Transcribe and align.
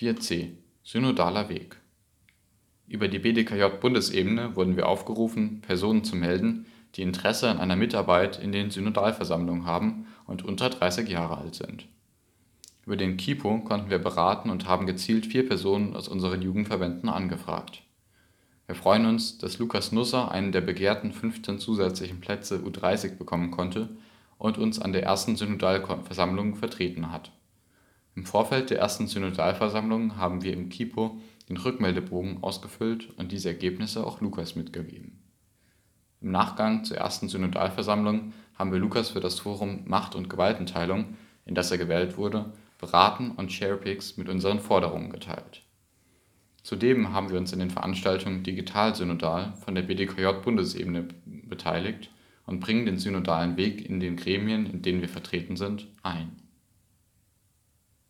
4c 0.00 0.52
Synodaler 0.82 1.50
Weg 1.50 1.76
Über 2.88 3.06
die 3.06 3.18
BDKJ-Bundesebene 3.18 4.56
wurden 4.56 4.78
wir 4.78 4.88
aufgerufen, 4.88 5.60
Personen 5.60 6.04
zu 6.04 6.16
melden, 6.16 6.64
die 6.94 7.02
Interesse 7.02 7.50
an 7.50 7.58
einer 7.58 7.76
Mitarbeit 7.76 8.42
in 8.42 8.50
den 8.50 8.70
Synodalversammlungen 8.70 9.66
haben 9.66 10.06
und 10.26 10.42
unter 10.42 10.70
30 10.70 11.06
Jahre 11.06 11.36
alt 11.36 11.54
sind. 11.54 11.86
Über 12.86 12.96
den 12.96 13.18
KIPO 13.18 13.58
konnten 13.58 13.90
wir 13.90 13.98
beraten 13.98 14.48
und 14.48 14.66
haben 14.66 14.86
gezielt 14.86 15.26
vier 15.26 15.46
Personen 15.46 15.94
aus 15.94 16.08
unseren 16.08 16.40
Jugendverbänden 16.40 17.10
angefragt. 17.10 17.82
Wir 18.64 18.76
freuen 18.76 19.04
uns, 19.04 19.36
dass 19.36 19.58
Lukas 19.58 19.92
Nusser 19.92 20.30
einen 20.30 20.50
der 20.50 20.62
begehrten 20.62 21.12
15 21.12 21.58
zusätzlichen 21.58 22.22
Plätze 22.22 22.60
U30 22.60 23.18
bekommen 23.18 23.50
konnte 23.50 23.90
und 24.38 24.56
uns 24.56 24.78
an 24.78 24.94
der 24.94 25.02
ersten 25.02 25.36
Synodalversammlung 25.36 26.56
vertreten 26.56 27.12
hat. 27.12 27.32
Im 28.16 28.26
Vorfeld 28.26 28.70
der 28.70 28.78
ersten 28.78 29.06
Synodalversammlung 29.06 30.16
haben 30.16 30.42
wir 30.42 30.52
im 30.52 30.68
KIPO 30.68 31.20
den 31.48 31.56
Rückmeldebogen 31.56 32.42
ausgefüllt 32.42 33.10
und 33.16 33.32
diese 33.32 33.48
Ergebnisse 33.48 34.06
auch 34.06 34.20
Lukas 34.20 34.56
mitgegeben. 34.56 35.22
Im 36.20 36.32
Nachgang 36.32 36.84
zur 36.84 36.98
ersten 36.98 37.28
Synodalversammlung 37.28 38.32
haben 38.54 38.72
wir 38.72 38.78
Lukas 38.78 39.10
für 39.10 39.20
das 39.20 39.38
Forum 39.38 39.84
Macht 39.86 40.14
und 40.14 40.28
Gewaltenteilung, 40.28 41.16
in 41.46 41.54
das 41.54 41.70
er 41.70 41.78
gewählt 41.78 42.18
wurde, 42.18 42.52
beraten 42.78 43.32
und 43.32 43.52
Sharepics 43.52 44.16
mit 44.16 44.28
unseren 44.28 44.60
Forderungen 44.60 45.10
geteilt. 45.10 45.62
Zudem 46.62 47.12
haben 47.12 47.30
wir 47.30 47.38
uns 47.38 47.52
in 47.52 47.58
den 47.58 47.70
Veranstaltungen 47.70 48.42
Digital 48.42 48.94
Synodal 48.94 49.54
von 49.64 49.74
der 49.74 49.82
BDKJ-Bundesebene 49.82 51.08
beteiligt 51.24 52.10
und 52.44 52.60
bringen 52.60 52.86
den 52.86 52.98
synodalen 52.98 53.56
Weg 53.56 53.88
in 53.88 54.00
den 54.00 54.16
Gremien, 54.16 54.66
in 54.66 54.82
denen 54.82 55.00
wir 55.00 55.08
vertreten 55.08 55.56
sind, 55.56 55.86
ein 56.02 56.36